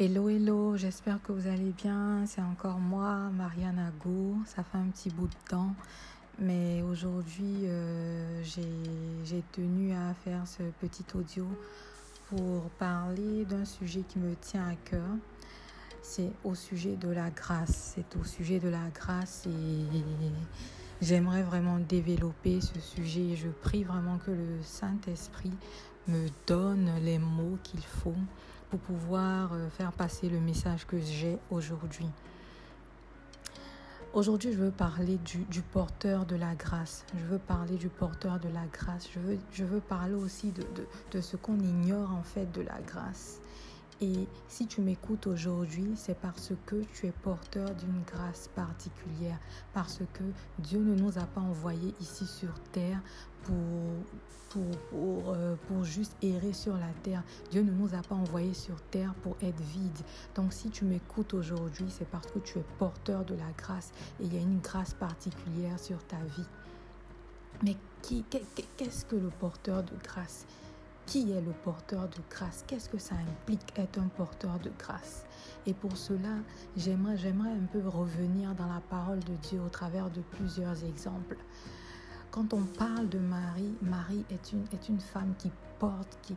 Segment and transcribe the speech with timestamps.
[0.00, 2.22] Hello, hello, j'espère que vous allez bien.
[2.24, 4.36] C'est encore moi, Marianne Agour.
[4.46, 5.74] Ça fait un petit bout de temps.
[6.38, 11.48] Mais aujourd'hui, euh, j'ai tenu à faire ce petit audio
[12.28, 15.08] pour parler d'un sujet qui me tient à cœur.
[16.00, 17.96] C'est au sujet de la grâce.
[17.96, 20.00] C'est au sujet de la grâce et
[21.02, 23.34] j'aimerais vraiment développer ce sujet.
[23.34, 25.54] Je prie vraiment que le Saint-Esprit
[26.06, 28.14] me donne les mots qu'il faut
[28.70, 32.08] pour pouvoir euh, faire passer le message que j'ai aujourd'hui.
[34.14, 37.04] Aujourd'hui, je veux parler du, porteur de la grâce.
[37.14, 39.06] Je veux parler du porteur de la grâce.
[39.12, 42.62] Je veux, je veux parler aussi de, de, de ce qu'on ignore en fait de
[42.62, 43.40] la grâce.
[44.00, 49.38] Et si tu m'écoutes aujourd'hui, c'est parce que tu es porteur d'une grâce particulière,
[49.74, 50.22] parce que
[50.60, 53.00] Dieu ne nous a pas envoyés ici sur terre
[53.50, 57.24] euh, pour, juste errer sur la terre.
[57.50, 59.98] Dieu ne nous a pas envoyés sur terre pour être vide.
[60.36, 64.24] Donc si tu m'écoutes aujourd'hui, c'est parce que tu es porteur de la grâce et
[64.24, 66.46] il y a une grâce particulière sur ta vie.
[67.64, 70.46] Mais qu'est-ce que le porteur de grâce?
[71.08, 72.64] Qui est le porteur de grâce?
[72.66, 75.24] Qu'est-ce que ça implique être un porteur de grâce?
[75.66, 76.36] Et pour cela,
[76.76, 81.38] j'aimerais, un peu revenir dans la parole de Dieu au travers de plusieurs exemples.
[82.30, 85.50] Quand on parle de Marie, Marie est une, est une femme qui
[86.22, 86.34] qui,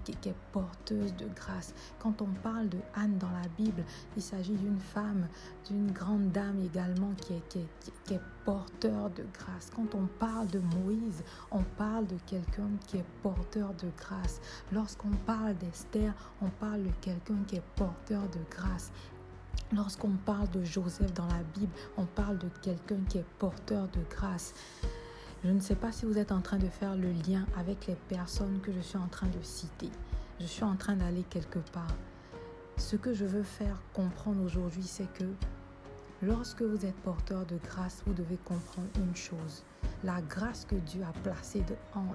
[0.52, 1.74] porteuse de grâce.
[2.00, 3.84] Quand on parle de Anne dans la Bible,
[4.16, 5.28] il s'agit d'une femme,
[5.68, 7.68] d'une grande dame également qui est,
[8.06, 9.72] qui est porteur de grâce.
[9.76, 14.42] Quand on parle de Moïse, on parle de quelqu'un qui est porteur de grâce.
[14.72, 18.92] Lorsqu'on parle d'Esther, on parle de quelqu'un qui est porteur de grâce.
[19.74, 24.02] Lorsqu'on parle de Joseph dans la Bible, on parle de quelqu'un qui est porteur de
[24.10, 24.54] grâce.
[25.44, 27.96] Je ne sais pas si vous êtes en train de faire le lien avec les
[27.96, 29.90] personnes que je suis en train de citer.
[30.40, 31.96] Je suis en train d'aller quelque part.
[32.78, 35.24] Ce que je veux faire comprendre aujourd'hui, c'est que
[36.22, 39.64] lorsque vous êtes porteur de grâce, vous devez comprendre une chose.
[40.04, 41.64] La grâce que Dieu a placée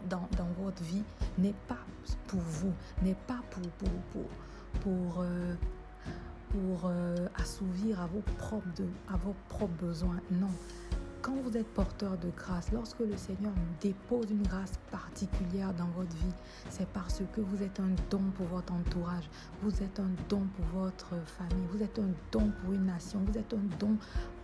[0.08, 0.28] dans,
[0.60, 1.02] votre vie
[1.36, 1.84] n'est pas
[2.28, 4.30] pour vous, n'est pas pour, pour, pour,
[4.82, 5.54] pour, euh,
[6.84, 8.66] euh, assouvir à vos, propres
[9.08, 10.20] à vos propres besoins.
[10.30, 10.50] Non,
[11.26, 13.50] quand vous êtes porteur de grâce, lorsque le Seigneur
[13.80, 16.34] dépose une grâce particulière dans votre vie,
[16.70, 19.28] c'est parce que vous êtes un don pour votre entourage,
[19.60, 23.36] vous êtes un don pour votre famille, vous êtes un don pour une nation, vous
[23.36, 23.96] êtes un don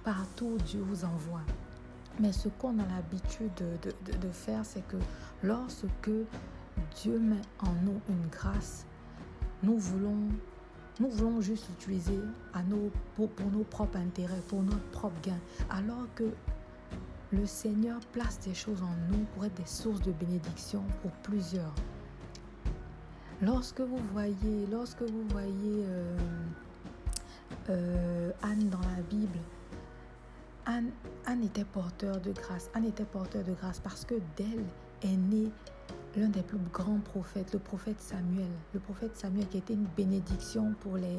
[0.02, 1.42] partout où Dieu vous envoie.
[2.18, 4.96] Mais ce qu'on a l'habitude de, de, faire, c'est que
[5.44, 6.10] lorsque
[7.00, 8.86] Dieu met en nous une grâce,
[9.62, 10.28] nous voulons
[11.00, 12.18] nous voulons juste l'utiliser
[13.16, 15.38] pour, pour, nos propres intérêts, pour notre propre gain.
[15.70, 16.24] Alors que
[17.32, 21.74] le Seigneur place des choses en nous pour être des sources de bénédiction pour plusieurs.
[23.40, 24.66] Lorsque vous voyez,
[25.84, 26.16] euh,
[27.70, 29.38] euh, Anne dans la Bible,
[30.66, 30.92] Anne
[31.42, 32.70] était porteur de grâce.
[32.74, 34.64] Anne était porteur de grâce parce que d'elle
[35.02, 35.50] est née
[36.16, 38.50] l'un des plus grands prophètes, le prophète Samuel.
[38.74, 41.16] Le prophète Samuel qui était une bénédiction pour les,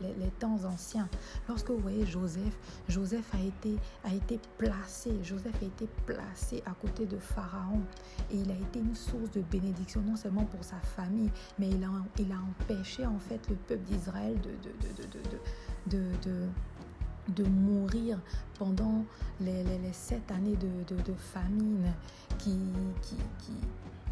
[0.00, 1.08] les, temps anciens.
[1.48, 2.56] Lorsque vous voyez Joseph,
[2.88, 7.80] Joseph a été, a été placé, Joseph a été placé à côté de Pharaon
[8.30, 11.82] et il a été une source de bénédiction non seulement pour sa famille, mais il
[11.82, 14.50] a, il a empêché en fait le peuple d'Israël de,
[15.88, 16.46] de, de, de
[17.28, 18.18] de mourir
[18.58, 19.04] pendant
[19.40, 21.92] les, les, sept années de, de, famine
[22.38, 22.58] qui,
[23.02, 23.52] qui, qui,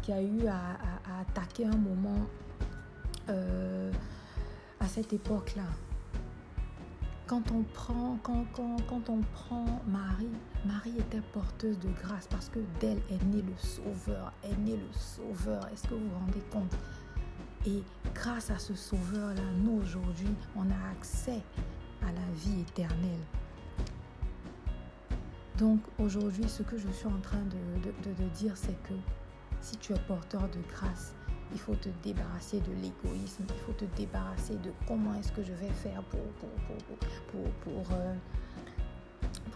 [0.01, 0.77] qui a eu à,
[1.21, 2.25] attaquer un moment
[3.29, 3.91] euh,
[4.79, 5.63] à cette époque-là.
[7.27, 10.31] Quand on prend, quand, quand, quand, on prend Marie,
[10.65, 14.93] Marie était porteuse de grâce parce que d'elle est né le Sauveur, est né le
[14.93, 15.67] Sauveur.
[15.71, 16.75] Est-ce que vous vous rendez compte?
[17.67, 17.83] Et
[18.15, 21.41] grâce à ce Sauveur-là, nous aujourd'hui, on a accès
[22.01, 23.25] à la vie éternelle.
[25.59, 28.93] Donc aujourd'hui, ce que je suis en train de, de, de dire, c'est que
[29.61, 31.13] si tu es porteur de grâce,
[31.51, 35.53] il faut te débarrasser de l'égoïsme, il faut te débarrasser de comment est-ce que je
[35.53, 36.19] vais faire pour,
[37.93, 38.15] euh,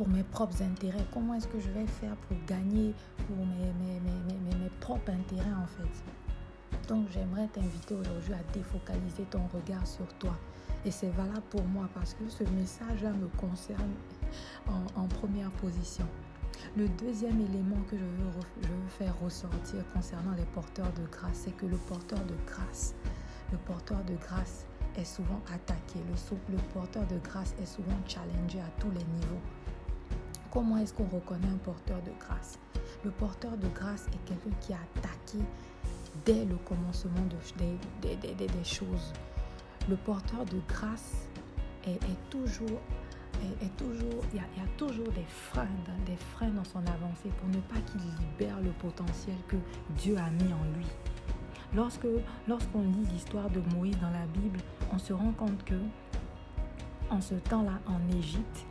[0.08, 2.94] mes propres intérêts, comment est-ce que je vais faire pour gagner
[3.28, 6.88] pour mes, mes, mes, propres intérêts en fait?
[6.88, 10.36] Donc j'aimerais t'inviter aujourd'hui à défocaliser ton regard sur toi.
[10.86, 13.94] Et c'est valable pour moi parce que ce message-là me concerne
[14.96, 16.06] en première position.
[16.76, 21.66] Le deuxième élément que je veux, faire ressortir concernant les porteurs de grâce, c'est que
[21.66, 22.96] le porteur de grâce,
[24.96, 26.00] est souvent attaqué,
[26.50, 29.42] le, porteur de grâce est souvent challengé à tous les niveaux.
[30.52, 32.60] Comment est-ce qu'on reconnaît un porteur de grâce?
[33.04, 35.40] Le porteur de grâce est quelqu'un qui a attaqué
[36.26, 39.14] dès le commencement des choses.
[39.90, 41.28] Le porteur de grâce
[41.86, 42.80] est, toujours
[43.42, 43.68] il
[44.38, 45.68] y, a, toujours des freins,
[46.50, 49.56] dans son avancée pour ne pas qu'il libère le potentiel que
[49.98, 50.86] Dieu a mis en lui.
[51.76, 52.08] Lorsque,
[52.48, 54.60] lorsqu'on lit l'histoire de Moïse dans la Bible,
[54.92, 55.80] on se rend compte que
[57.10, 58.66] en ce temps-là, en Égypte,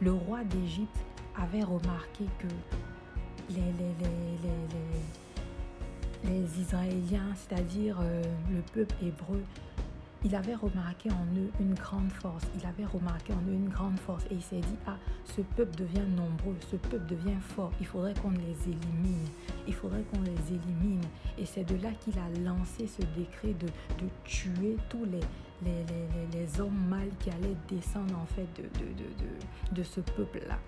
[0.00, 1.04] le roi d'Égypte
[1.36, 2.46] avait remarqué que
[6.24, 9.42] les Israéliens, c'est-à-dire euh, le peuple hébreu,
[10.24, 12.44] il avait remarqué en eux une grande force.
[12.58, 15.76] Il avait remarqué en eux une grande force et il s'est dit, ah, ce peuple
[15.76, 19.26] devient nombreux, ce peuple devient fort, il faudrait qu'on les élimine,
[19.66, 21.04] il faudrait qu'on les élimine.
[21.38, 23.68] Et c'est de là qu'il a lancé ce décret de,
[24.24, 25.20] tuer tous les,
[26.60, 28.48] hommes mâles qui allaient descendre en fait
[29.72, 30.58] de ce peuple-là.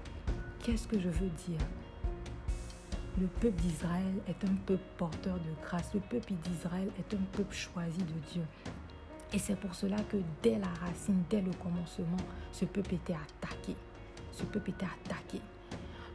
[0.63, 1.61] Qu'est-ce que je veux dire?
[3.19, 5.93] Le peuple d'Israël est un peuple porteur de grâce.
[5.95, 8.43] Le peuple d'Israël est un peuple choisi de Dieu.
[9.33, 12.17] Et c'est pour cela que dès la racine, dès le commencement,
[12.53, 13.77] ce peuple était attaqué.
[14.33, 15.41] Ce peuple était attaqué.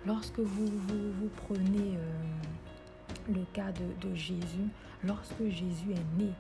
[0.06, 4.68] Lorsque vous, vous, prenez euh, le cas de Jésus,
[5.04, 6.32] lorsque Jésus est né,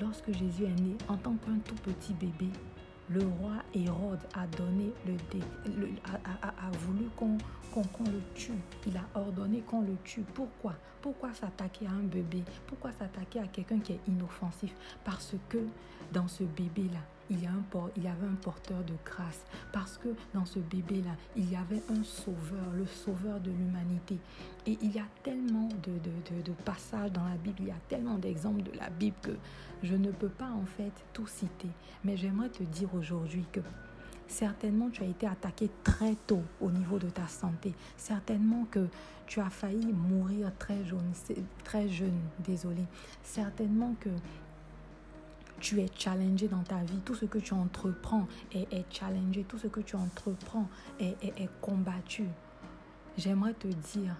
[0.00, 2.50] lorsque Jésus est né en tant qu'un tout petit bébé,
[3.10, 4.46] le roi Hérode a
[6.86, 7.36] voulu qu'on
[7.82, 8.52] qu le tue.
[8.86, 10.24] Il a ordonné qu'on le tue.
[10.34, 10.74] Pourquoi?
[11.02, 12.44] Pourquoi s'attaquer à un bébé?
[12.66, 14.72] Pourquoi s'attaquer à quelqu'un qui est inoffensif?
[15.04, 15.58] Parce que
[16.12, 17.00] dans ce bébé-là,
[17.30, 19.44] il y, avait un porteur de grâce.
[19.72, 24.18] Parce que dans ce bébé-là, il y avait un sauveur, le sauveur de l'humanité.
[24.66, 28.62] Et il y a tellement de, passages dans la Bible, il y a tellement d'exemples
[28.62, 29.32] de la Bible que
[29.82, 31.70] je ne peux pas en fait tout citer.
[32.04, 33.60] Mais j'aimerais te dire aujourd'hui que
[34.26, 37.74] certainement tu as été attaqué très tôt au niveau de ta santé.
[37.96, 38.86] Certainement que
[39.26, 41.12] tu as failli mourir très jeune,
[41.62, 42.82] très jeune, désolé.
[43.22, 44.10] Certainement que
[45.60, 49.58] tu es challengé dans ta vie, tout ce que tu entreprends est, est challengé, tout
[49.58, 50.68] ce que tu entreprends
[50.98, 51.16] est,
[51.60, 52.24] combattu.
[53.18, 54.16] J'aimerais te dire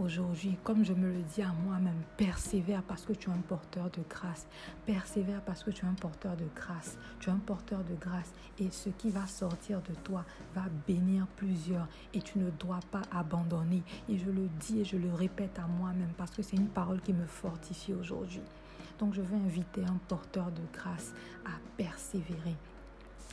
[0.00, 3.90] aujourd'hui, comme je me le dis à moi-même, persévère parce que tu es un porteur
[3.90, 4.46] de grâce.
[4.86, 6.98] Persévère parce que tu es un porteur de grâce.
[7.20, 10.24] Tu es un porteur de grâce et ce qui va sortir de toi
[10.54, 13.82] va bénir plusieurs et tu ne dois pas abandonner.
[14.08, 17.00] Et je le dis et je le répète à moi-même parce que c'est une parole
[17.00, 18.42] qui me fortifie aujourd'hui.
[18.98, 21.12] Donc je veux inviter un porteur de grâce
[21.44, 22.56] à persévérer.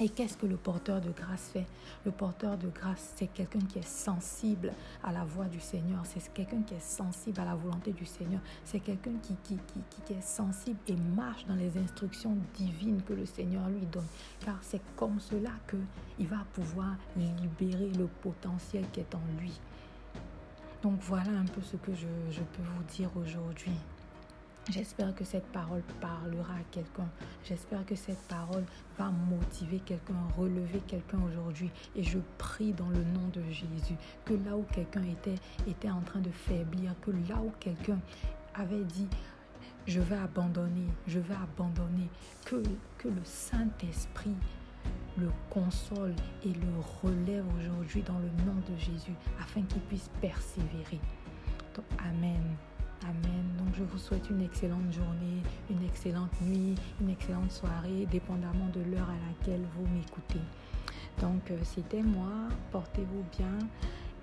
[0.02, 1.66] Et qu'est-ce que le porteur de grâce fait?
[2.04, 6.02] Le porteur de grâce, c'est quelqu'un qui est sensible à la voix du Seigneur.
[6.04, 8.42] C'est quelqu'un qui est sensible à la volonté du Seigneur.
[8.66, 13.14] C'est quelqu'un qui, qui, qui, qui, est sensible et marche dans les instructions divines que
[13.14, 14.08] le Seigneur lui donne.
[14.44, 19.58] Car c'est comme cela qu'il va pouvoir libérer le potentiel qui est en lui.
[20.84, 23.72] Donc voilà un peu ce que je, je peux vous dire aujourd'hui.
[24.70, 27.08] J'espère que cette parole parlera à quelqu'un.
[27.44, 28.64] J'espère que cette parole
[28.98, 31.70] va motiver quelqu'un, relever quelqu'un aujourd'hui.
[31.96, 33.96] Et je prie dans le nom de Jésus
[34.26, 38.00] que là où quelqu'un était, en train de faiblir, que là où quelqu'un
[38.56, 39.08] avait dit,
[39.86, 42.10] je vais abandonner, je vais abandonner,
[42.46, 42.64] que,
[42.98, 44.36] que le Saint-Esprit
[45.18, 46.14] le console
[46.44, 51.00] et le relève aujourd'hui dans le nom de Jésus afin qu'il puisse persévérer.
[51.74, 52.56] Donc, amen.
[53.04, 53.46] Amen.
[53.58, 58.82] Donc je vous souhaite une excellente journée, une excellente nuit, une excellente soirée, dépendamment de
[58.82, 60.42] l'heure à laquelle vous m'écoutez.
[61.22, 62.32] Donc euh, c'était moi,
[62.72, 63.60] portez-vous bien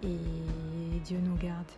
[0.03, 1.71] et Dieu nous garde.